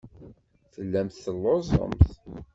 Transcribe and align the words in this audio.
Tellamt 0.73 1.19
telluẓemt. 1.23 2.07